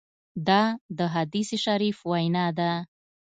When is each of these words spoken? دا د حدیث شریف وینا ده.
دا 0.47 0.61
د 0.97 0.99
حدیث 1.13 1.49
شریف 1.65 1.97
وینا 2.09 2.45
ده. 2.59 2.71